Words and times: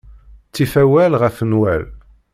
Ttif 0.49 0.73
awal 0.83 1.13
ɣef 1.21 1.37
nnwal. 1.43 1.83